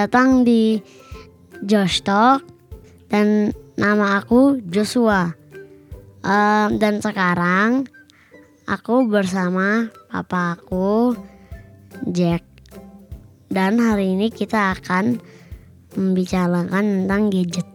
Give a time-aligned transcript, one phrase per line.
[0.00, 0.80] Datang di
[1.60, 2.40] Josh Talk
[3.12, 5.36] dan nama aku Joshua.
[6.24, 7.84] Em, dan sekarang
[8.64, 11.12] aku bersama papa aku
[12.08, 12.48] Jack.
[13.52, 15.20] Dan hari ini kita akan
[15.92, 17.68] membicarakan tentang gadget.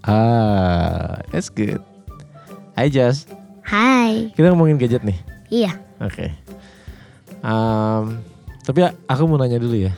[0.00, 1.84] Ah, that's good.
[2.72, 3.28] Hai Jas,
[3.68, 5.20] Hai, kita ngomongin gadget nih.
[5.52, 6.32] iya, Oke.
[7.44, 8.04] Em,
[8.64, 9.92] tapi ya, aku mau nanya dulu ya.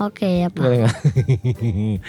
[0.00, 0.62] Oke ya pak.
[0.62, 0.86] Boleh?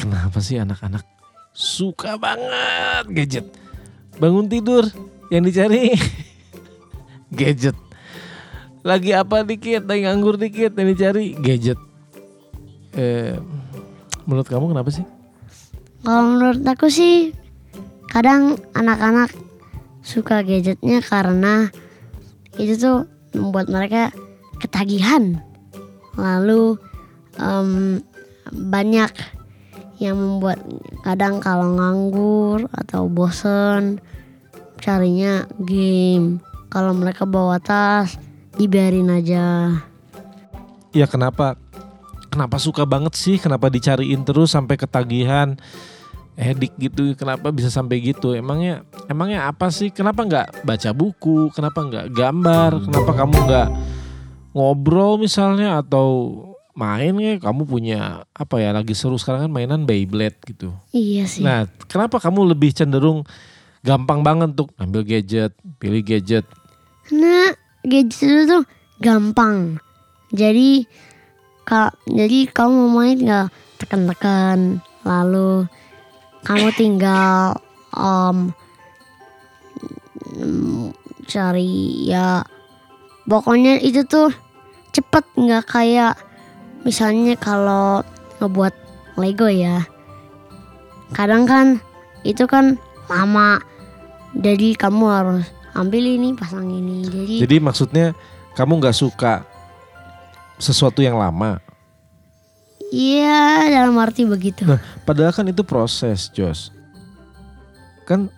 [0.00, 1.06] Kenapa sih anak-anak
[1.54, 3.46] suka banget gadget?
[4.18, 4.84] Bangun tidur
[5.30, 5.94] yang dicari
[7.38, 7.76] gadget.
[8.82, 11.78] Lagi apa dikit, lagi nganggur dikit yang dicari gadget.
[12.98, 13.38] Eh,
[14.26, 15.06] menurut kamu kenapa sih?
[16.02, 17.30] Kalau menurut aku sih
[18.10, 19.30] kadang anak-anak
[20.02, 21.70] suka gadgetnya karena
[22.58, 24.10] itu tuh membuat mereka
[24.58, 25.40] ketagihan.
[26.16, 26.76] Lalu
[27.38, 28.00] em,
[28.52, 29.12] banyak
[30.02, 30.58] yang membuat
[31.06, 34.02] kadang kalau nganggur atau bosen
[34.82, 36.42] carinya game.
[36.66, 38.18] Kalau mereka bawa tas
[38.58, 39.78] dibiarin aja.
[40.90, 41.54] Ya kenapa?
[42.32, 43.36] Kenapa suka banget sih?
[43.36, 45.54] Kenapa dicariin terus sampai ketagihan?
[46.32, 48.32] Edik gitu, kenapa bisa sampai gitu?
[48.32, 49.92] Emangnya, emangnya apa sih?
[49.92, 51.52] Kenapa nggak baca buku?
[51.52, 52.88] Kenapa nggak gambar?
[52.88, 53.68] Kenapa kamu nggak
[54.52, 56.32] ngobrol misalnya atau
[56.72, 57.36] main ya?
[57.40, 58.72] Kamu punya apa ya?
[58.72, 60.72] Lagi seru sekarang kan mainan Beyblade gitu.
[60.92, 61.44] Iya sih.
[61.44, 63.24] Nah, kenapa kamu lebih cenderung
[63.82, 66.46] gampang banget untuk ambil gadget, pilih gadget?
[67.08, 68.64] Karena gadget itu tuh
[69.02, 69.76] gampang.
[70.32, 70.86] Jadi
[71.66, 73.48] ka, jadi kamu mau main nggak
[73.82, 75.66] tekan-tekan, lalu
[76.46, 77.58] kamu tinggal
[77.92, 78.54] um,
[81.28, 82.42] cari ya
[83.32, 84.28] pokoknya itu tuh
[84.92, 86.20] cepet nggak kayak
[86.84, 88.04] misalnya kalau
[88.44, 88.76] ngebuat
[89.16, 89.88] Lego ya
[91.16, 91.80] kadang kan
[92.28, 92.76] itu kan
[93.08, 93.64] lama
[94.36, 98.06] jadi kamu harus ambil ini pasang ini jadi Jadi maksudnya
[98.52, 99.48] kamu nggak suka
[100.60, 101.56] sesuatu yang lama.
[102.92, 104.76] iya dalam arti begitu Nah,
[105.08, 106.68] padahal kan itu proses, Jos.
[108.04, 108.28] Kan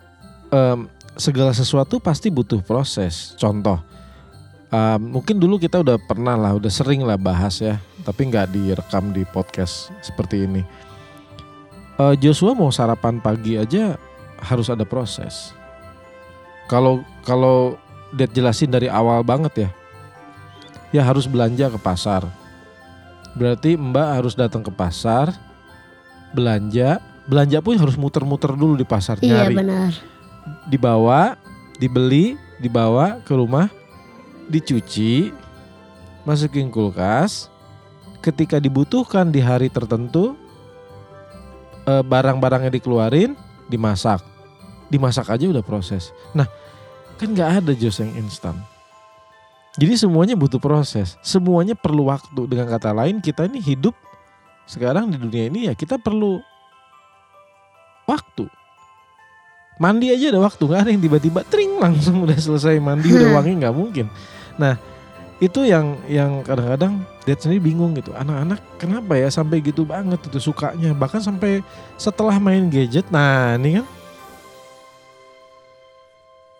[0.55, 0.87] em,
[1.19, 3.35] segala sesuatu pasti butuh proses.
[3.35, 3.83] Contoh,
[4.71, 9.11] em, mungkin dulu kita udah pernah lah, udah sering lah bahas ya, tapi nggak direkam
[9.11, 10.61] di podcast seperti ini.
[11.95, 13.95] Eh, Joshua mau sarapan pagi aja
[14.41, 15.55] harus ada proses.
[16.65, 17.77] Kalau kalau
[18.15, 19.69] Dad jelasin dari awal banget ya,
[20.95, 22.25] ya harus belanja ke pasar.
[23.35, 25.35] Berarti Mbak harus datang ke pasar,
[26.31, 29.91] belanja, belanja pun harus muter-muter dulu di pasar iya nyari, benar
[30.69, 31.37] dibawa,
[31.77, 33.69] dibeli, dibawa ke rumah,
[34.49, 35.31] dicuci,
[36.27, 37.49] masukin kulkas.
[38.23, 40.33] Ketika dibutuhkan di hari tertentu,
[41.85, 43.37] eh, barang-barangnya dikeluarin,
[43.69, 44.21] dimasak.
[44.89, 46.09] Dimasak aja udah proses.
[46.33, 46.49] Nah,
[47.21, 48.57] kan nggak ada jus yang instan.
[49.75, 52.47] Jadi semuanya butuh proses, semuanya perlu waktu.
[52.47, 53.93] Dengan kata lain, kita ini hidup
[54.65, 56.41] sekarang di dunia ini ya kita perlu
[58.09, 58.49] waktu.
[59.75, 63.59] Mandi aja ada waktu, nggak ada yang tiba-tiba tring langsung udah selesai mandi udah wangi
[63.59, 64.07] nggak mungkin.
[64.55, 64.79] Nah
[65.43, 68.15] itu yang yang kadang-kadang Dad sendiri bingung gitu.
[68.15, 70.95] Anak-anak kenapa ya sampai gitu banget itu sukanya.
[70.95, 71.59] Bahkan sampai
[71.99, 73.85] setelah main gadget, nah ini kan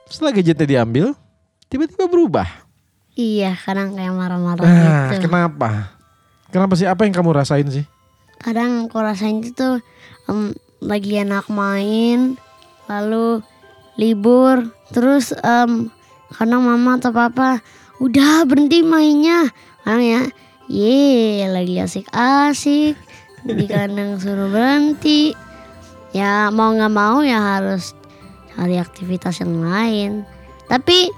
[0.06, 1.16] setelah gadgetnya diambil,
[1.68, 2.48] tiba-tiba berubah.
[3.16, 5.96] iya kadang kayak marah-marah Nah, gitu kenapa?
[6.52, 6.84] Kenapa sih?
[6.84, 7.86] Apa yang kamu rasain sih?
[8.36, 9.80] kadang aku rasain itu tuh
[10.28, 10.52] em,
[10.84, 12.36] lagi enak main
[12.90, 13.42] lalu
[14.00, 14.70] libur.
[14.92, 15.90] Terus em,
[16.34, 17.62] kadang mama atau papa
[18.00, 19.50] udah berhenti mainnya.
[19.84, 20.22] Kadang ya?
[20.66, 22.98] Ye lagi asik-asik.
[23.46, 25.38] Di kandang suruh berhenti.
[26.16, 27.94] Ya mau nggak mau ya harus
[28.56, 30.12] cari aktivitas yang lain.
[30.66, 31.12] Tapi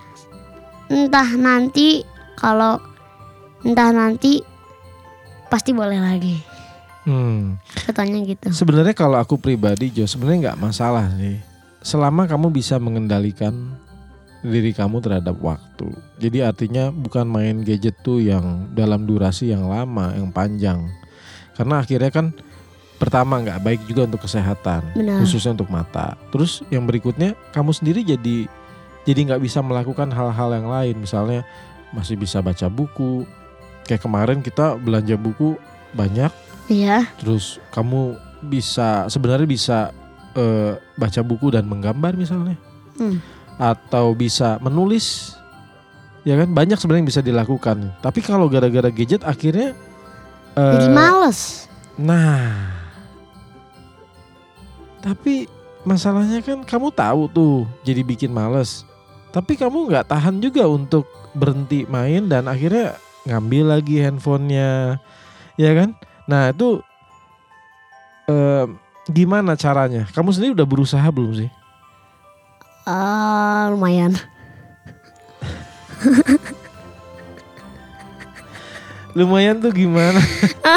[0.91, 2.03] entah nanti
[2.35, 2.79] kalau
[3.63, 4.43] entah nanti
[5.47, 6.37] pasti boleh lagi.
[7.07, 7.55] Hmm.
[7.87, 8.51] katanya gitu.
[8.51, 11.39] Sebenarnya kalau aku pribadi Jo, sebenarnya nggak masalah sih.
[11.87, 13.55] Selama kamu bisa mengendalikan
[14.43, 15.87] diri kamu terhadap waktu.
[16.19, 20.83] Jadi artinya bukan main gadget tuh yang dalam durasi yang lama, yang panjang.
[21.55, 22.35] Karena akhirnya kan
[22.99, 25.23] pertama nggak baik juga untuk kesehatan, Benar.
[25.23, 26.19] khususnya untuk mata.
[26.35, 28.51] Terus yang berikutnya kamu sendiri jadi
[29.07, 30.95] jadi nggak bisa melakukan hal-hal yang lain.
[30.99, 31.47] Misalnya
[31.95, 33.23] masih bisa baca buku.
[33.87, 35.55] Kayak kemarin kita belanja buku
[35.95, 36.27] banyak
[36.67, 39.95] Iya, Terus kamu bisa sebenarnya bisa
[40.37, 42.55] eh, baca buku dan menggambar misalnya,
[43.01, 43.17] Hmm.
[43.57, 45.33] atau bisa menulis.
[46.21, 47.77] Ya kan banyak sebenarnya yang bisa dilakukan.
[48.03, 49.73] Tapi kalau gara-gara gadget akhirnya
[50.53, 51.65] eh, Jadi males.
[51.97, 52.77] Nah,
[55.01, 55.47] tapi
[55.81, 58.83] masalahnya kan kamu tahu tuh jadi bikin males.
[59.31, 61.05] Tapi kamu nggak tahan juga untuk
[61.37, 62.97] berhenti main dan akhirnya
[63.27, 64.97] ngambil lagi handphonenya,
[65.55, 65.93] ya kan?
[66.27, 66.81] Nah itu
[68.27, 68.65] eh,
[69.12, 70.06] gimana caranya?
[70.12, 71.50] Kamu sendiri udah berusaha belum sih?
[72.88, 74.15] Ah, lumayan.
[79.18, 80.21] Lumayan tuh gimana?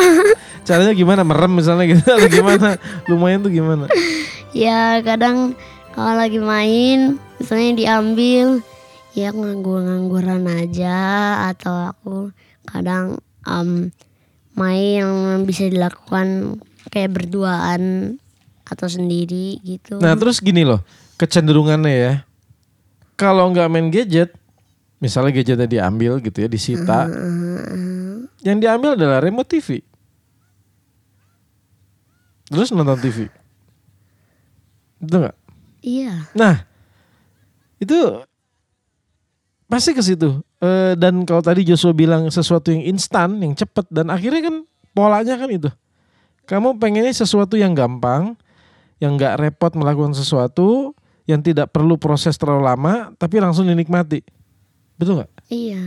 [0.66, 1.20] Caranya gimana?
[1.26, 2.68] Merem misalnya gitu atau gimana?
[3.10, 3.84] Lumayan tuh gimana?
[4.56, 5.52] Ya kadang
[5.92, 8.64] kalau lagi main misalnya diambil
[9.12, 10.96] ya nganggur-ngangguran aja
[11.52, 12.16] atau aku
[12.64, 13.90] kadang em,
[14.56, 15.12] main yang
[15.44, 18.16] bisa dilakukan kayak berduaan
[18.64, 20.00] atau sendiri gitu.
[20.00, 20.80] Nah terus gini loh
[21.20, 22.14] kecenderungannya ya.
[23.20, 24.32] Kalau nggak main gadget
[25.00, 27.08] misalnya gadgetnya diambil gitu ya disita
[28.44, 29.80] yang diambil adalah remote TV
[32.52, 33.32] terus nonton TV
[35.00, 35.36] itu nggak?
[35.80, 36.28] Iya.
[36.36, 36.68] nah
[37.80, 37.96] itu
[39.64, 40.44] pasti ke situ.
[40.60, 44.56] Eh, dan kalau tadi Joshua bilang sesuatu yang instan yang cepet dan akhirnya kan
[44.92, 45.72] polanya kan itu
[46.44, 48.36] kamu pengennya sesuatu yang gampang
[49.00, 50.92] yang nggak repot melakukan sesuatu
[51.24, 54.20] yang tidak perlu proses terlalu lama tapi langsung dinikmati
[54.96, 55.82] betul nggak Iya.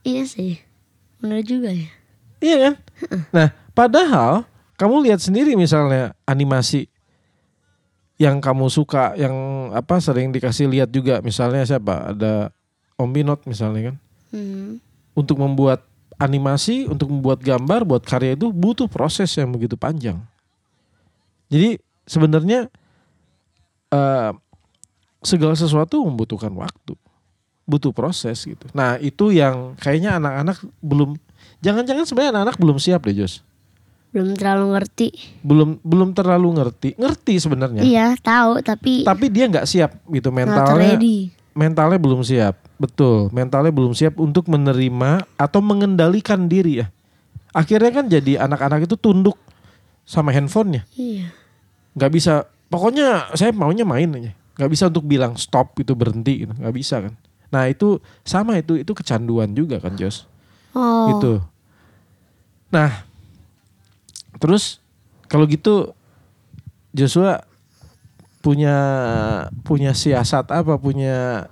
[0.00, 0.56] Iya sih.
[1.20, 1.88] Benar juga ya.
[2.40, 2.74] iya kan
[3.28, 4.48] nah padahal
[4.80, 6.88] kamu lihat sendiri misalnya animasi
[8.16, 9.32] yang kamu suka yang
[9.76, 12.48] apa sering dikasih lihat juga misalnya siapa ada
[12.96, 13.96] Om Binot misalnya kan
[14.30, 14.78] Hmm.
[15.12, 15.89] untuk membuat
[16.20, 20.20] animasi, untuk membuat gambar, buat karya itu butuh proses yang begitu panjang.
[21.48, 22.68] Jadi sebenarnya
[23.90, 24.30] eh,
[25.20, 26.94] segala sesuatu membutuhkan waktu,
[27.64, 28.68] butuh proses gitu.
[28.76, 31.16] Nah itu yang kayaknya anak-anak belum,
[31.64, 33.42] jangan-jangan sebenarnya anak-anak belum siap deh Jos,
[34.10, 35.08] Belum terlalu ngerti.
[35.42, 40.98] belum belum terlalu ngerti, ngerti sebenarnya, Iya, tahu tapi tapi dia nggak siap gitu mentalnya,
[41.54, 46.88] mentalnya belum siap, betul, mentalnya belum siap untuk menerima atau mengendalikan diri ya.
[47.52, 49.36] Akhirnya kan jadi anak-anak itu tunduk
[50.08, 51.28] sama handphonenya, Iya.
[51.94, 52.48] nggak bisa.
[52.72, 56.52] Pokoknya saya maunya main aja, nggak bisa untuk bilang stop itu berhenti, gitu.
[56.56, 57.14] nggak bisa kan.
[57.50, 60.24] Nah itu sama itu itu kecanduan juga kan Jos,
[60.72, 61.10] Oh.
[61.14, 61.32] gitu.
[62.72, 63.04] Nah
[64.40, 64.78] terus
[65.26, 65.92] kalau gitu
[66.94, 67.42] Joshua
[68.40, 68.74] punya
[69.62, 71.46] punya siasat apa punya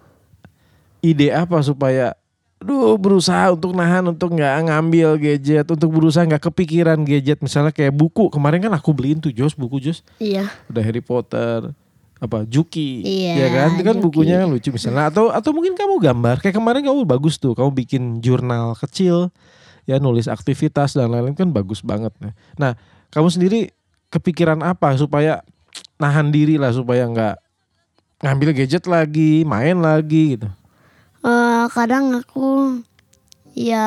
[1.05, 2.15] ide apa supaya
[2.59, 7.39] Duh berusaha untuk nahan untuk nggak ngambil gadget untuk berusaha nggak kepikiran gadget.
[7.39, 10.03] Misalnya kayak buku kemarin kan aku beliin tuh Jos buku Jos.
[10.19, 10.51] Iya.
[10.67, 11.71] udah Harry Potter
[12.19, 13.69] apa Juki Iya, ya kan?
[13.79, 14.07] Itu kan Juki.
[14.11, 15.07] bukunya kan lucu misalnya.
[15.07, 16.43] Atau atau mungkin kamu gambar.
[16.43, 19.31] Kayak kemarin kamu bagus tuh kamu bikin jurnal kecil
[19.89, 22.13] ya nulis aktivitas dan lain-lain kan bagus banget
[22.61, 22.77] nah
[23.09, 23.61] kamu sendiri
[24.13, 25.41] kepikiran apa supaya
[25.97, 27.41] nahan diri lah supaya nggak
[28.21, 30.53] ngambil gadget lagi main lagi gitu
[31.19, 32.79] Eh, kadang aku
[33.59, 33.87] ya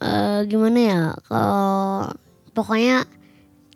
[0.00, 2.08] eh gimana ya kalau
[2.56, 3.04] pokoknya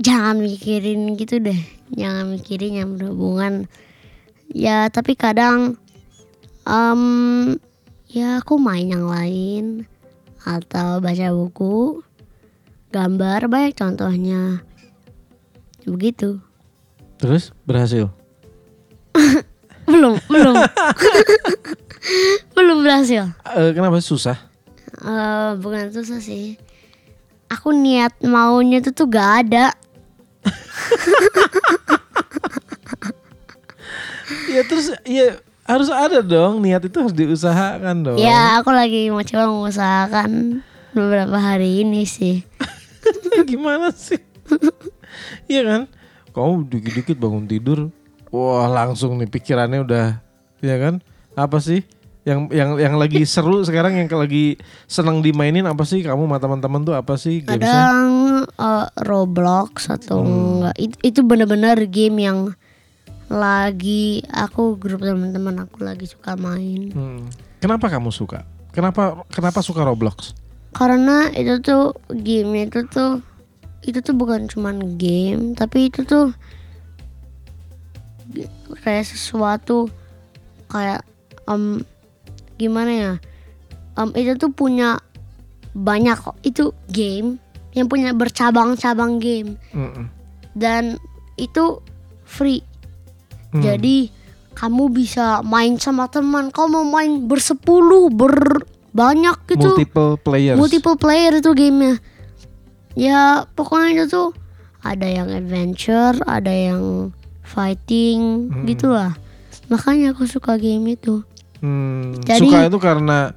[0.01, 1.61] jangan mikirin gitu deh
[1.93, 3.69] jangan mikirin yang berhubungan.
[4.49, 5.77] Ya tapi kadang
[6.65, 7.03] em
[8.09, 9.85] ya aku main yang lain
[10.49, 12.01] atau baca buku
[12.97, 14.65] gambar banyak contohnya.
[15.85, 16.41] Begitu.
[17.21, 18.09] Terus berhasil
[19.89, 20.55] belum belum
[22.57, 24.37] belum berhasil Eh, kenapa susah
[24.99, 26.59] Eh, bukan susah sih.
[27.49, 29.71] Aku niat maunya itu tuh gak ada.
[34.53, 39.23] ya terus ya harus ada dong niat itu harus diusahakan dong Ya aku lagi mau
[39.23, 40.61] coba mengusahakan
[40.93, 42.43] beberapa hari ini sih.
[43.51, 44.19] gimana sih?
[45.47, 45.83] Iya kan?
[46.33, 47.93] Kamu dikit-dikit bangun tidur,
[48.33, 50.07] wah langsung nih pikirannya udah,
[50.61, 51.01] ya kan?
[51.35, 51.85] Apa sih?
[52.29, 56.05] Yang yang yang lagi seru sekarang yang lagi senang dimainin apa sih?
[56.05, 57.65] Kamu sama teman-teman tuh apa sih gamesnya?
[57.65, 58.13] Kadang
[58.53, 62.39] eh, Roblox atau enggak itu, itu bener-bener game yang
[63.29, 66.93] lagi aku grup teman-teman aku lagi suka main.
[66.93, 67.29] Hmm.
[67.61, 68.45] Kenapa kamu suka?
[68.73, 70.37] Kenapa kenapa suka Roblox?
[70.77, 73.25] Karena itu tuh game itu tuh
[73.89, 76.35] itu tuh bukan cuman game tapi itu tuh
[78.83, 79.89] kayak sesuatu
[80.69, 81.05] kayak
[81.47, 81.81] em,
[82.57, 83.13] gimana ya
[83.99, 85.03] Em, itu tuh punya
[85.75, 87.43] banyak kok itu game
[87.75, 90.07] yang punya bercabang-cabang game Mm-mm.
[90.55, 90.97] dan
[91.35, 91.83] itu
[92.23, 92.63] free
[93.49, 93.65] Hmm.
[93.65, 94.13] jadi
[94.53, 96.51] kamu bisa main sama teman.
[96.51, 99.73] Kau mau main bersepuluh, berbanyak gitu.
[99.73, 100.59] Multiple players.
[100.59, 101.97] Multiple player itu gamenya.
[102.93, 104.29] Ya pokoknya itu tuh
[104.83, 107.15] ada yang adventure, ada yang
[107.49, 108.69] fighting, Mm-mm.
[108.69, 109.17] gitulah.
[109.67, 111.25] Makanya aku suka game itu.
[111.59, 113.33] Hmm, Jadi- suka itu karena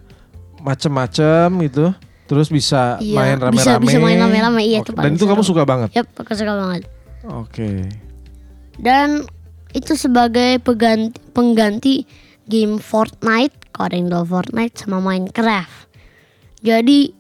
[0.62, 1.96] macem-macem gitu.
[2.27, 3.84] Terus bisa Iya, main bisa- rame-rame.
[3.84, 5.89] bisa main rame-rame, iya, itu Oke, Dan itu kamu suka banget.
[5.91, 6.84] Yap, aku suka banget.
[7.27, 7.91] Oke.
[8.77, 9.27] Dan
[9.72, 11.96] itu sebagai pengganti, pengganti
[12.48, 15.91] game Fortnite, kalau ada yang tahu Fortnite sama Minecraft.
[16.62, 17.12] Jadi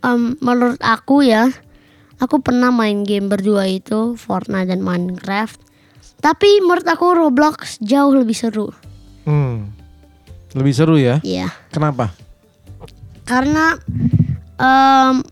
[0.00, 1.48] em, menurut aku ya,
[2.16, 5.60] aku pernah main game berdua itu Fortnite dan Minecraft.
[6.24, 8.72] Tapi menurut aku Roblox jauh lebih seru.
[9.28, 9.68] Hmm.
[10.56, 11.20] Lebih seru ya?
[11.20, 12.16] Iya, Kenapa?
[13.24, 13.76] karena
[14.54, 15.24] em,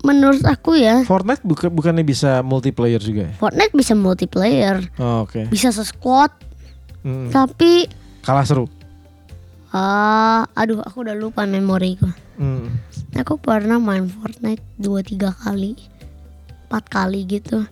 [0.00, 3.32] menurut aku ya Fortnite buka, bukannya bisa multiplayer juga ya?
[3.36, 5.46] Fortnite bisa multiplayer, Oh, Oke.
[5.46, 6.34] bisa sesquad,
[7.00, 7.30] Hmm.
[7.30, 7.86] tapi
[8.20, 8.66] Kalah seru.
[9.70, 12.10] ah, aduh aku udah lupa memoriku.
[12.36, 12.74] Hmm.
[13.14, 15.78] Aku pernah main Fortnite dua tiga kali,
[16.66, 17.64] empat kali gitu,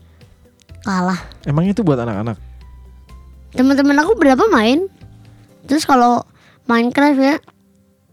[0.84, 1.20] kalah.
[1.44, 2.38] Emang itu buat anak-anak?
[3.54, 4.86] Teman-teman aku berapa main?
[5.64, 6.24] Terus kalau
[6.68, 7.36] Minecraft ya,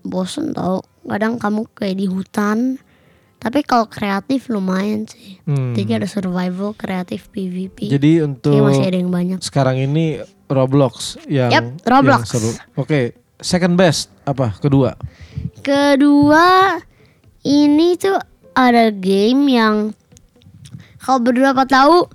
[0.03, 0.79] bosen tau.
[1.05, 2.79] Kadang kamu kayak di hutan.
[3.37, 5.37] Tapi kalau kreatif lumayan sih.
[5.45, 5.77] Hmm.
[5.77, 7.93] Jadi ada survival, kreatif, PvP.
[7.93, 9.39] Jadi untuk masih ada yang banyak.
[9.43, 10.17] sekarang ini
[10.49, 12.25] Roblox yang, Yap, Roblox.
[12.25, 12.51] yang seru.
[12.73, 14.57] Oke, second best apa?
[14.57, 14.97] Kedua.
[15.61, 16.79] Kedua,
[17.45, 18.17] ini tuh
[18.57, 19.75] ada game yang
[20.97, 22.09] kalau beberapa tahu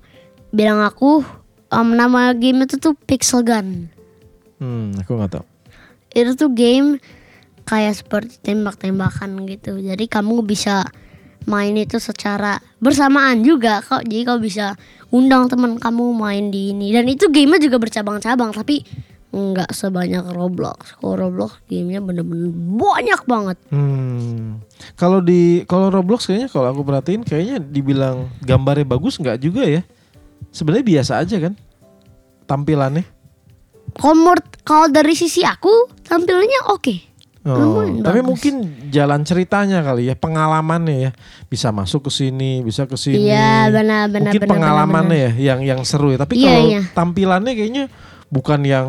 [0.51, 1.23] bilang aku
[1.71, 3.87] um, nama game itu tuh Pixel Gun.
[4.61, 5.45] Hmm, aku nggak tahu.
[6.11, 6.99] Itu tuh game
[7.65, 9.79] kayak seperti tembak-tembakan gitu.
[9.79, 10.85] Jadi kamu bisa
[11.49, 14.05] main itu secara bersamaan juga kok.
[14.05, 14.77] Jadi kau bisa
[15.09, 16.93] undang teman kamu main di ini.
[16.93, 18.83] Dan itu gamenya juga bercabang-cabang tapi
[19.31, 20.99] nggak sebanyak Roblox.
[20.99, 23.57] Kalau Roblox gamenya bener-bener banyak banget.
[23.71, 24.59] Hmm.
[24.99, 29.81] Kalau di kalau Roblox kayaknya kalau aku perhatiin kayaknya dibilang gambarnya bagus nggak juga ya.
[30.49, 31.53] Sebenarnya biasa aja kan
[32.43, 33.05] tampilannya.
[33.91, 35.69] Kalau menurut- kalau dari sisi aku
[36.01, 37.13] tampilnya oke.
[37.41, 38.29] Oh, Lumayan tapi bagus.
[38.29, 38.53] mungkin
[38.93, 41.11] jalan ceritanya kali ya, pengalamannya ya.
[41.45, 43.33] Bisa masuk ke sini, bisa ke sini.
[43.33, 44.53] Iya benar benar mungkin benar.
[44.53, 46.21] pengalamannya benar, ya yang yang seru ya.
[46.21, 46.81] Tapi Iya, kalau iya.
[46.93, 47.83] tampilannya kayaknya
[48.29, 48.87] bukan yang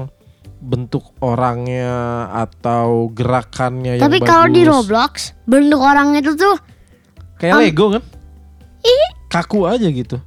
[0.61, 1.91] bentuk orangnya
[2.31, 4.71] atau gerakannya yang Tapi kalau di bagus.
[4.71, 6.55] Roblox bentuk orang itu tuh
[7.37, 8.03] kayak Am- Lego kan?
[9.27, 10.21] Kaku aja gitu.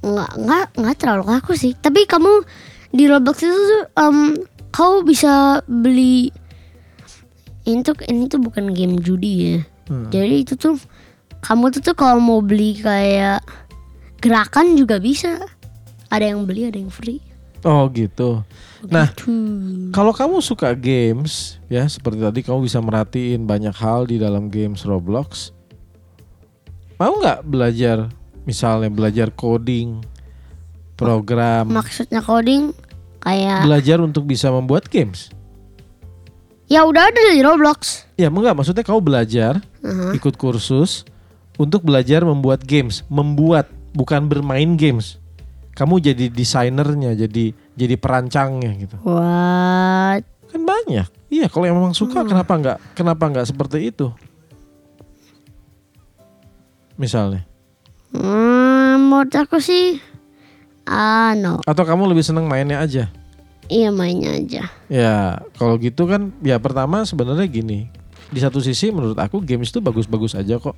[0.00, 1.72] Nggak nggak nggak terlalu kaku sih.
[1.76, 2.44] Tapi kamu
[2.90, 4.18] di Roblox itu tuh em,
[4.74, 6.34] kau bisa beli
[7.68, 9.56] ini tuh ini tuh bukan game judi ya.
[9.90, 10.08] Hmm.
[10.08, 10.80] Jadi itu tuh
[11.44, 13.44] kamu tuh tuh kalau mau beli kayak
[14.20, 15.40] gerakan juga bisa.
[16.10, 17.22] Ada yang beli, ada yang free.
[17.62, 18.42] Oh gitu.
[18.88, 19.12] Nah,
[19.92, 24.88] kalau kamu suka games ya seperti tadi kamu bisa merhatiin banyak hal di dalam games
[24.88, 25.52] Roblox.
[26.96, 28.08] Mau nggak belajar
[28.48, 30.00] misalnya belajar coding,
[30.96, 32.72] program, Maksudnya coding
[33.20, 35.32] kayak belajar untuk bisa membuat games?
[36.70, 38.06] ya udah ada di Roblox.
[38.14, 40.14] Ya enggak maksudnya kamu belajar Aha.
[40.14, 41.02] ikut kursus
[41.58, 45.18] untuk belajar membuat games, membuat bukan bermain games.
[45.74, 48.96] Kamu jadi desainernya, jadi jadi perancangnya gitu.
[49.02, 50.22] What?
[50.50, 51.10] Kan banyak.
[51.30, 54.14] Iya, kalau yang memang suka kenapa enggak kenapa enggak seperti itu?
[56.94, 57.49] Misalnya.
[58.10, 60.02] Hmm, menurut aku sih
[60.90, 61.62] ah no.
[61.62, 63.06] Atau kamu lebih seneng mainnya aja?
[63.70, 64.66] Iya mainnya aja.
[64.90, 67.86] Ya, kalau gitu kan ya pertama sebenarnya gini.
[68.30, 70.74] Di satu sisi menurut aku games itu bagus-bagus aja kok.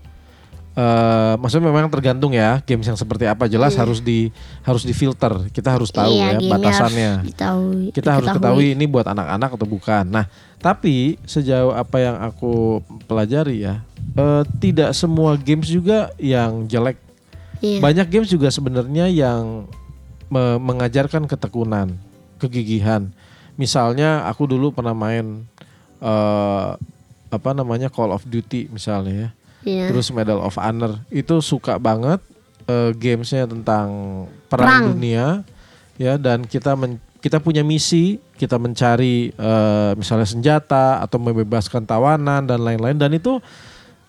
[0.72, 4.32] Eh, maksudnya memang tergantung ya games yang seperti apa jelas harus di
[4.64, 5.48] harus difilter.
[5.52, 7.10] Kita harus tahu iya, ya batasannya.
[7.12, 8.56] Harus diketahui, Kita harus diketahui.
[8.56, 10.04] ketahui ini buat anak-anak atau bukan.
[10.08, 10.24] Nah,
[10.64, 13.84] tapi sejauh apa yang aku pelajari ya,
[14.16, 16.96] eh, tidak semua games juga yang jelek.
[17.62, 17.78] Iya.
[17.78, 19.70] Banyak games juga sebenarnya yang
[20.26, 21.94] me- mengajarkan ketekunan,
[22.36, 23.14] kegigihan.
[23.54, 25.46] Misalnya aku dulu pernah main
[26.02, 26.70] eh,
[27.32, 29.30] apa namanya Call of Duty misalnya ya.
[29.62, 29.84] Iya.
[29.94, 32.18] Terus Medal of Honor itu suka banget
[32.66, 33.88] eh, gamesnya tentang
[34.50, 34.84] perang, Perang.
[34.98, 35.26] dunia
[35.96, 42.42] ya dan kita men- kita punya misi kita mencari eh, misalnya senjata atau membebaskan tawanan
[42.42, 43.38] dan lain-lain dan itu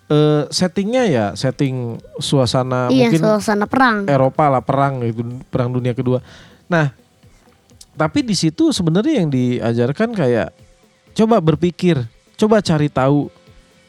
[0.10, 4.08] eh, settingnya ya setting suasana iya, mungkin suasana perang.
[4.08, 6.20] Eropa lah perang itu perang dunia kedua.
[6.68, 6.92] Nah,
[7.94, 10.50] tapi di situ sebenarnya yang diajarkan kayak
[11.14, 12.02] coba berpikir,
[12.36, 13.30] coba cari tahu,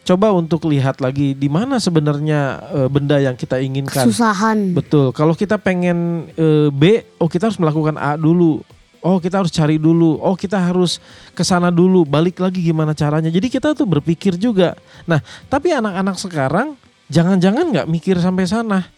[0.05, 4.05] coba untuk lihat lagi di mana sebenarnya eh, benda yang kita inginkan.
[4.05, 4.77] Kesusahan.
[4.77, 5.11] Betul.
[5.17, 8.61] Kalau kita pengen eh, B, oh kita harus melakukan A dulu.
[9.05, 10.17] Oh kita harus cari dulu.
[10.17, 10.97] Oh kita harus
[11.37, 12.09] ke sana dulu.
[12.09, 13.29] Balik lagi gimana caranya.
[13.29, 14.73] Jadi kita tuh berpikir juga.
[15.05, 15.21] Nah
[15.53, 16.73] tapi anak-anak sekarang
[17.13, 18.89] jangan-jangan nggak mikir sampai sana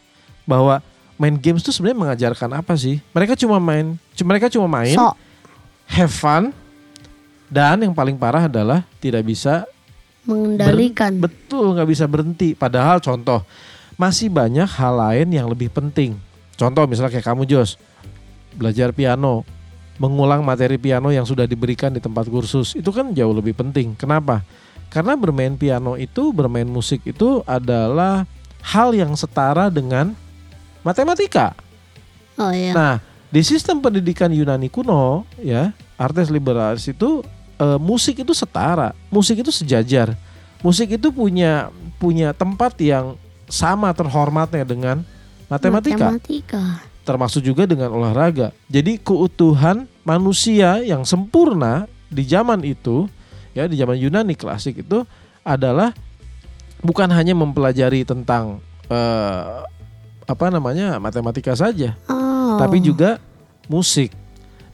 [0.47, 0.79] bahwa
[1.19, 3.03] main games tuh sebenarnya mengajarkan apa sih?
[3.11, 5.17] Mereka cuma main, mereka cuma main, So,
[5.91, 6.55] have fun,
[7.51, 9.67] dan yang paling parah adalah tidak bisa
[10.29, 11.17] mengendalikan.
[11.19, 12.53] betul nggak bisa berhenti.
[12.55, 13.43] Padahal contoh
[13.97, 16.15] masih banyak hal lain yang lebih penting.
[16.57, 17.81] Contoh misalnya kayak kamu Jos,
[18.57, 19.45] belajar piano,
[19.97, 23.97] mengulang materi piano yang sudah diberikan di tempat kursus itu kan jauh lebih penting.
[23.97, 24.45] Kenapa?
[24.93, 28.25] Karena bermain piano itu, bermain musik itu adalah
[28.63, 30.15] hal yang setara dengan
[30.87, 31.53] matematika.
[32.37, 32.73] Oh iya.
[32.73, 32.95] Nah,
[33.33, 37.25] di sistem pendidikan Yunani kuno, ya, artes liberalis itu
[37.59, 40.15] eh, musik itu setara, musik itu sejajar,
[40.61, 43.17] musik itu punya punya tempat yang
[43.49, 45.03] sama terhormatnya dengan
[45.47, 46.65] matematika, Matematika.
[47.07, 48.51] Termasuk juga dengan olahraga.
[48.67, 53.07] Jadi keutuhan manusia yang sempurna di zaman itu,
[53.55, 55.07] ya, di zaman Yunani klasik itu
[55.47, 55.95] adalah
[56.83, 58.59] bukan hanya mempelajari tentang
[58.91, 59.63] eh,
[60.27, 62.59] apa namanya matematika saja Oh.
[62.59, 63.23] tapi juga
[63.71, 64.11] musik.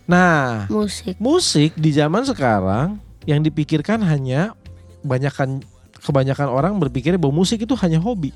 [0.09, 1.15] Nah, musik.
[1.21, 4.57] musik di zaman sekarang yang dipikirkan hanya
[5.05, 5.63] kebanyakan
[6.03, 8.35] kebanyakan orang berpikir bahwa musik itu hanya hobi.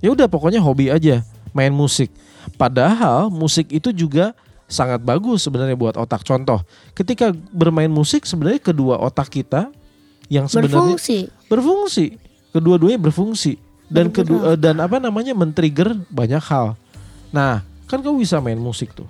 [0.00, 1.20] Ya udah pokoknya hobi aja
[1.52, 2.10] main musik.
[2.56, 4.32] Padahal musik itu juga
[4.70, 6.22] sangat bagus sebenarnya buat otak.
[6.22, 6.62] Contoh,
[6.94, 9.68] ketika bermain musik sebenarnya kedua otak kita
[10.30, 11.18] yang sebenarnya Berfungsi.
[11.50, 12.06] berfungsi.
[12.50, 13.52] Kedua-duanya berfungsi
[13.90, 16.74] dan kedua dan apa namanya men-trigger banyak hal.
[17.34, 19.06] Nah, kan kamu bisa main musik tuh.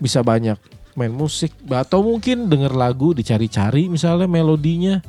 [0.00, 0.56] Bisa banyak
[0.92, 5.00] main musik atau mungkin denger lagu dicari-cari misalnya melodinya.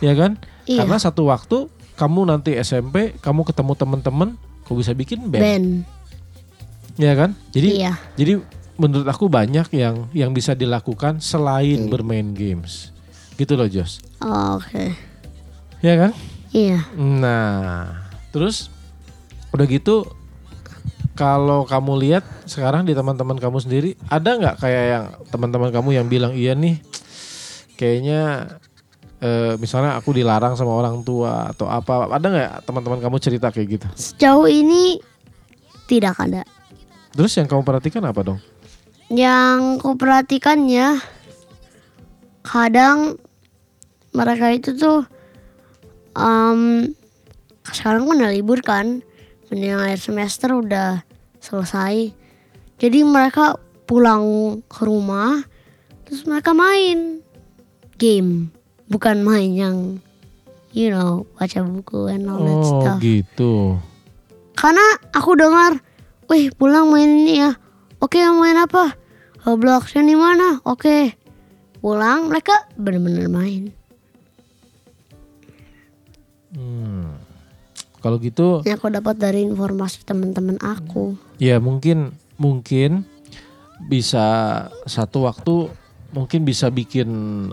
[0.00, 0.40] Ya kan?
[0.64, 0.84] Iya.
[0.84, 1.68] Karena satu waktu
[1.98, 4.28] kamu nanti SMP, kamu ketemu teman-teman,
[4.64, 5.42] kau bisa bikin band.
[5.42, 5.66] Band.
[6.98, 7.38] Ya kan?
[7.50, 7.94] Jadi Iya.
[8.14, 8.42] jadi
[8.74, 11.90] menurut aku banyak yang yang bisa dilakukan selain Hmm.
[11.90, 12.90] bermain games.
[13.34, 14.02] Gitu loh, Jos.
[14.18, 14.94] Oh, Oke.
[15.78, 16.10] Ya kan?
[16.50, 16.82] Iya.
[16.94, 18.66] Nah, terus
[19.48, 20.10] udah gitu
[21.14, 26.06] kalau kamu lihat sekarang di teman-teman kamu sendiri ada nggak kayak yang teman-teman kamu yang
[26.06, 26.78] bilang iya nih
[27.74, 28.46] kayaknya
[29.18, 33.68] eh, misalnya aku dilarang sama orang tua atau apa ada nggak teman-teman kamu cerita kayak
[33.78, 35.02] gitu Sejauh ini
[35.88, 36.44] tidak ada.
[37.18, 38.38] Terus yang kamu perhatikan apa dong?
[39.10, 41.02] Yang ku perhatikan ya
[42.46, 43.18] kadang
[44.14, 45.02] mereka itu tuh
[46.14, 46.94] em,
[47.66, 49.02] sekarang kan udah libur kan
[49.50, 51.02] penilaian akhir semester udah
[51.42, 52.14] selesai.
[52.78, 53.58] Jadi mereka
[53.90, 55.42] pulang ke rumah
[56.06, 57.18] terus mereka main
[57.98, 58.54] game
[58.86, 59.76] bukan main yang
[60.70, 62.98] you know baca buku and all that oh stuff.
[63.02, 63.76] gitu.
[64.58, 64.82] Karena
[65.14, 65.78] aku dengar,
[66.28, 67.56] wih pulang main ini ya.
[67.98, 68.94] Oke main apa?
[69.42, 70.62] Robloxnya di mana?
[70.62, 71.16] Oke.
[71.80, 73.72] Pulang mereka bener-bener main.
[76.48, 77.20] Hmm.
[78.00, 81.12] kalau gitu Yang aku dapat dari informasi teman-teman aku.
[81.36, 83.04] Ya mungkin mungkin
[83.84, 84.24] bisa
[84.88, 85.68] satu waktu
[86.14, 87.08] mungkin bisa bikin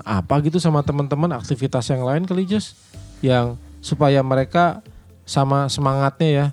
[0.07, 2.71] apa gitu sama teman-teman aktivitas yang lain kali Jess
[3.19, 4.79] yang supaya mereka
[5.27, 6.47] sama semangatnya ya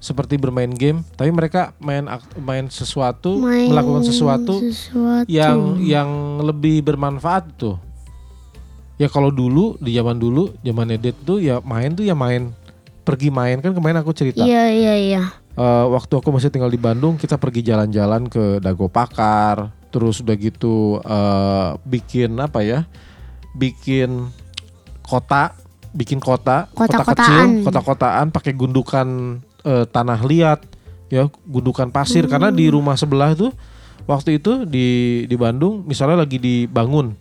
[0.00, 5.28] seperti bermain game tapi mereka main main sesuatu Main melakukan sesuatu sesuatu.
[5.28, 6.08] yang yang
[6.40, 7.76] lebih bermanfaat tuh
[8.96, 12.52] ya kalau dulu di zaman dulu zaman Edet tuh ya main tuh ya main
[13.00, 15.22] pergi main kan kemarin aku cerita Iya iya iya.
[15.50, 20.32] Eh, waktu aku masih tinggal di Bandung kita pergi jalan-jalan ke Dago Pakar terus udah
[20.34, 22.88] gitu eh, bikin apa ya
[23.52, 24.30] bikin
[25.02, 25.52] kota
[25.90, 27.18] bikin kota kota Kota-kotaan.
[27.18, 29.08] kecil kota-kotaan pakai gundukan
[29.64, 30.60] eh, tanah liat
[31.10, 32.26] ya gundukan pasir.
[32.30, 33.52] Karena di rumah sebelah tuh
[34.08, 37.14] waktu itu di di Bandung misalnya lagi dibangun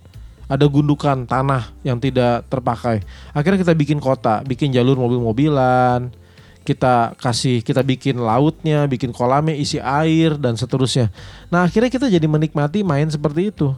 [0.49, 3.05] ada gundukan tanah yang tidak terpakai.
[3.37, 6.09] Akhirnya kita bikin kota bikin jalur mobil-mobilan
[6.69, 11.09] kita kasih kita bikin lautnya bikin kolamnya isi air dan seterusnya.
[11.49, 13.73] Nah akhirnya kita jadi menikmati main seperti itu.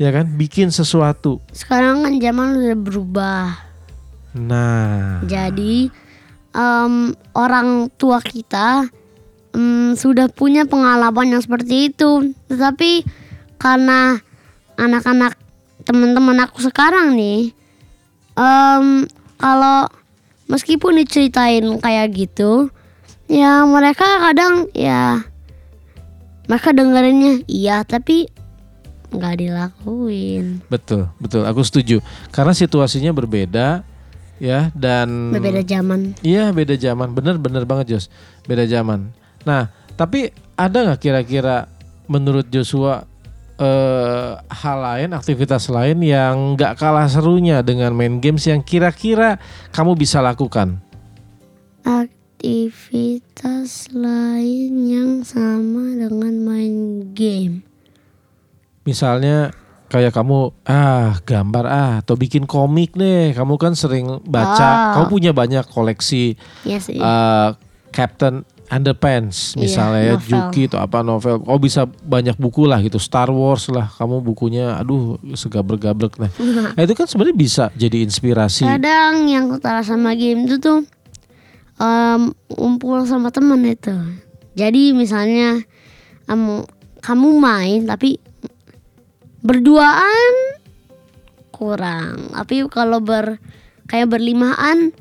[0.00, 0.28] Ya kan?
[0.36, 1.44] Bikin sesuatu.
[1.52, 3.46] Sekarang kan zaman udah berubah.
[4.32, 5.20] nah.
[5.28, 5.92] Jadi
[6.54, 8.86] em, orang tua kita
[9.54, 12.34] em, sudah punya pengalaman yang seperti itu.
[12.50, 13.04] Tetapi
[13.60, 14.18] karena
[14.78, 15.36] anak-anak
[15.84, 17.52] teman-teman aku sekarang nih,
[18.38, 19.06] em,
[19.40, 19.88] kalau
[20.50, 22.68] meskipun diceritain kayak gitu,
[23.30, 25.22] ya mereka kadang ya
[26.50, 28.26] mereka dengerinnya iya tapi
[29.14, 30.62] nggak dilakuin.
[30.66, 32.02] betul betul aku setuju
[32.34, 33.86] karena situasinya berbeda
[34.40, 36.16] ya dan Berbeda zaman.
[36.24, 38.08] Iya beda zaman, bener-bener banget Jos,
[38.48, 39.12] beda zaman.
[39.44, 41.68] Nah tapi ada nggak kira-kira
[42.08, 43.04] menurut Joshua
[43.60, 49.36] eh, hal lain, aktivitas lain yang nggak kalah serunya dengan main games yang kira-kira
[49.76, 50.80] kamu bisa lakukan?
[51.84, 57.60] Aktivitas lain yang sama dengan main game.
[58.88, 59.52] Misalnya
[59.90, 63.34] kayak kamu ah gambar ah atau bikin komik deh.
[63.34, 64.78] Kamu kan sering baca, Oh.
[64.94, 66.96] kamu punya banyak koleksi Iya sih.
[66.96, 67.48] eh,
[67.90, 70.30] Captain Underpants Iya, misalnya ya, novel.
[70.30, 71.42] Juki atau apa novel.
[71.44, 73.90] Oh bisa banyak buku lah gitu, Star Wars lah.
[73.90, 76.30] Kamu bukunya aduh segabrek-gabrek nah.
[76.78, 78.62] Nah, itu kan sebenarnya bisa jadi inspirasi.
[78.62, 80.86] Kadang yang ketara sama game itu tuh
[81.76, 83.90] em, ngumpul sama temen itu.
[84.54, 85.58] Jadi misalnya
[86.24, 86.62] em,
[87.00, 88.22] kamu main tapi
[89.40, 90.32] berduaan
[91.52, 92.32] kurang.
[92.32, 93.36] Tapi kalau ber
[93.88, 94.92] kayak berlimaan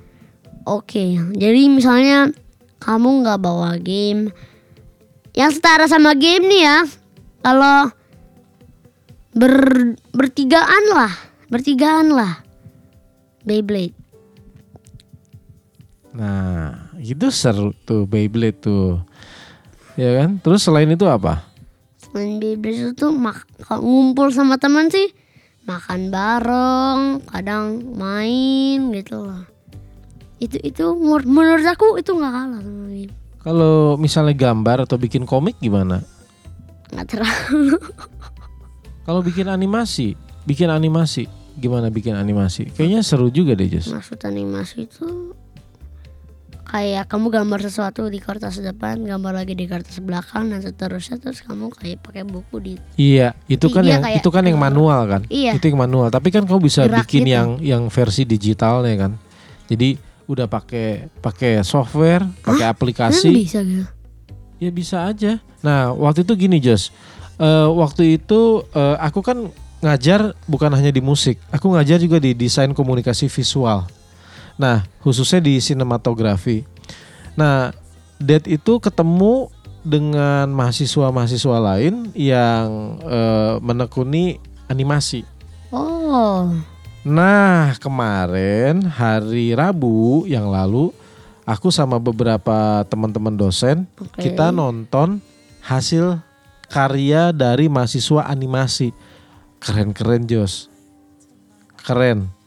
[0.67, 1.06] oke.
[1.36, 2.32] Jadi misalnya
[2.80, 4.32] kamu nggak bawa game
[5.36, 6.80] yang setara sama game nih ya.
[7.39, 7.91] Kalau
[9.36, 9.56] ber
[10.12, 11.13] bertigaan lah,
[11.47, 12.43] bertigaan lah.
[13.47, 13.95] Beyblade.
[16.12, 18.99] Nah, itu seru tuh Beyblade tuh.
[19.95, 20.39] Ya kan?
[20.43, 21.48] Terus selain itu apa?
[22.19, 25.08] Main Beyblade itu mak kalau ngumpul sama teman sih
[25.63, 26.99] makan bareng,
[27.32, 29.47] kadang main gitu loh.
[30.43, 33.15] Itu itu menur- menurut aku itu nggak kalah sama game.
[33.39, 36.03] Kalau misalnya gambar atau bikin komik gimana?
[36.91, 37.79] Nggak terlalu.
[39.08, 41.23] Kalau bikin animasi, bikin animasi,
[41.55, 42.67] gimana bikin animasi?
[42.67, 43.95] Kayaknya seru juga deh, Jess.
[43.95, 45.34] Maksud animasi itu
[46.69, 51.41] kayak kamu gambar sesuatu di kertas depan, gambar lagi di kertas belakang dan seterusnya terus
[51.41, 55.01] kamu kayak pakai buku di Iya, itu kan Iya, yang kayak- itu kan yang manual
[55.03, 55.21] kan?
[55.27, 55.58] Iya.
[55.58, 56.08] Itu yang manual.
[56.08, 57.34] Tapi kan kamu bisa Gerak bikin gitu.
[57.34, 59.12] yang yang versi digitalnya kan.
[59.65, 63.34] Jadi udah pakai pakai software, pakai aplikasi.
[63.34, 63.86] bisa gitu.
[64.62, 65.41] Ya bisa aja.
[65.60, 66.93] Nah waktu itu gini Jos,
[67.36, 69.47] Eh, waktu itu eh, aku kan
[69.79, 73.88] ngajar bukan hanya di musik, aku ngajar juga di desain komunikasi visual.
[74.60, 76.67] Nah khususnya di sinematografi.
[77.39, 77.72] Nah
[78.19, 79.48] Dad itu ketemu
[79.80, 85.24] dengan mahasiswa-mahasiswa lain yang eh, menekuni animasi.
[85.72, 86.52] Oh,
[87.08, 90.91] Nah kemarin hari Rabu yang lalu
[91.48, 94.19] aku sama beberapa teman-teman dosen oke.
[94.19, 95.24] kita nonton
[95.63, 96.19] hasil
[96.67, 98.91] karya dari mahasiswa animasi.
[99.63, 100.67] Keren-keren Jos.
[101.80, 102.38] Keren.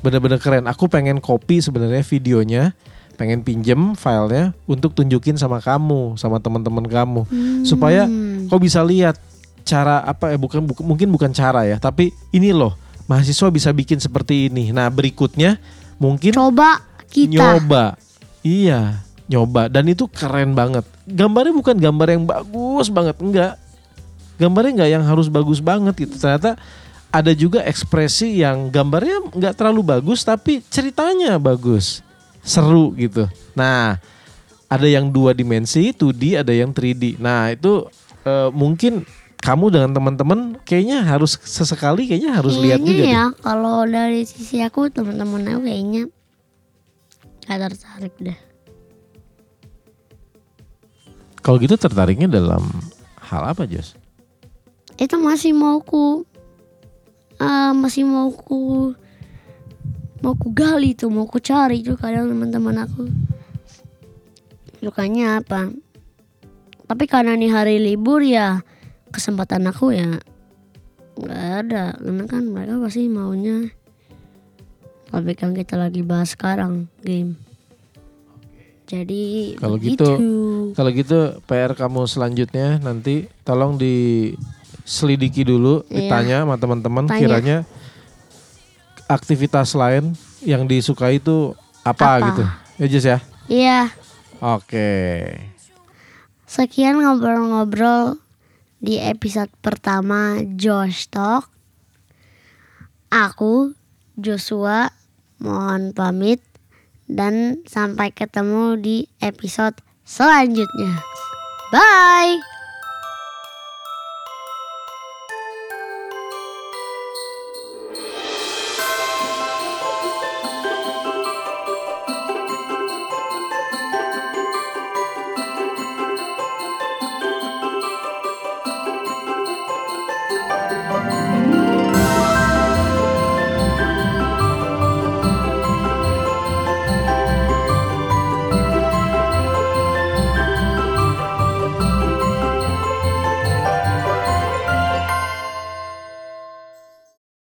[0.00, 0.64] Bener-bener keren.
[0.66, 2.72] Aku pengen copy sebenarnya videonya,
[3.20, 7.22] pengen pinjem filenya untuk tunjukin sama kamu, sama teman-teman kamu
[7.62, 8.48] supaya Hmm.
[8.48, 9.20] kau bisa lihat
[9.60, 14.00] cara apa ya bukan bukan- mungkin bukan cara ya, tapi ini loh mahasiswa bisa bikin
[14.00, 14.72] seperti ini.
[14.72, 15.60] Nah, berikutnya
[16.00, 16.80] mungkin coba
[17.12, 18.00] kita nyoba.
[18.40, 20.88] Iya, nyoba dan itu keren banget.
[21.04, 23.54] Gambarnya bukan gambar yang bagus banget, enggak.
[24.40, 26.16] Gambarnya enggak yang harus bagus banget gitu.
[26.16, 26.56] Ternyata
[27.10, 32.06] ada juga ekspresi yang gambarnya enggak terlalu bagus tapi ceritanya bagus.
[32.40, 33.26] Seru gitu.
[33.52, 34.00] Nah,
[34.64, 37.18] ada yang dua dimensi, 2D, ada yang 3D.
[37.20, 37.84] Nah, itu
[38.24, 39.04] eh, mungkin
[39.40, 43.12] kamu dengan teman-teman kayaknya harus sesekali kayaknya harus lihat Kayaknya juga deh.
[43.12, 46.02] ya kalau dari sisi aku teman-teman aku kayaknya
[47.48, 48.38] gak tertarik deh
[51.40, 52.60] Kalau gitu tertariknya dalam
[53.16, 53.96] hal apa, Jos?
[55.00, 56.28] itu masih mauku
[57.40, 58.92] eh, masih mauku
[60.20, 63.08] mau ku gali tuh mau ku cari tuh kadang teman-teman aku.
[64.80, 65.72] Sukanya apa?
[66.88, 68.60] Tapi karena nih hari libur ya
[69.12, 70.20] kesempatan aku ya
[71.16, 71.84] nggak ada.
[71.96, 73.72] Karena kan mereka pasti maunya
[75.08, 77.36] topik yang kita lagi bahas sekarang game.
[78.90, 80.08] Jadi Kalau gitu,
[80.74, 83.78] Kalau gitu PR kamu selanjutnya nanti tolong
[84.82, 85.94] diselidiki dulu, Iya.
[85.96, 87.64] ditanya sama teman-teman kiranya
[89.06, 92.26] aktivitas lain yang disukai itu apa, Apa?
[92.30, 92.42] gitu.
[92.80, 93.18] Ya Jess ya.
[93.46, 93.80] iya
[94.40, 95.36] Oke.
[96.48, 98.16] Sekian ngobrol-ngobrol
[98.80, 101.52] di episode pertama Josh Talk.
[103.12, 103.76] Aku,
[104.16, 104.88] Joshua,
[105.36, 106.40] mohon pamit
[107.04, 109.76] dan sampai ketemu di episode
[110.08, 111.04] selanjutnya.
[111.68, 112.49] Bye!